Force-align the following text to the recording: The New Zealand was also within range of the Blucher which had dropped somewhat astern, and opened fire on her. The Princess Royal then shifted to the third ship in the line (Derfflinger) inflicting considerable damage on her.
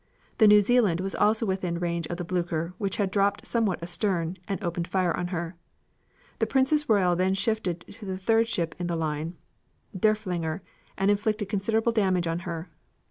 The 0.39 0.47
New 0.47 0.61
Zealand 0.61 0.99
was 0.99 1.13
also 1.13 1.45
within 1.45 1.77
range 1.77 2.07
of 2.07 2.17
the 2.17 2.23
Blucher 2.23 2.73
which 2.79 2.97
had 2.97 3.11
dropped 3.11 3.45
somewhat 3.45 3.83
astern, 3.83 4.37
and 4.47 4.59
opened 4.63 4.87
fire 4.87 5.15
on 5.15 5.27
her. 5.27 5.55
The 6.39 6.47
Princess 6.47 6.89
Royal 6.89 7.15
then 7.15 7.35
shifted 7.35 7.81
to 7.81 8.07
the 8.07 8.17
third 8.17 8.47
ship 8.49 8.73
in 8.79 8.87
the 8.87 8.95
line 8.97 9.35
(Derfflinger) 9.95 10.61
inflicting 10.97 11.47
considerable 11.49 11.91
damage 11.91 12.25
on 12.25 12.39
her. 12.49 12.71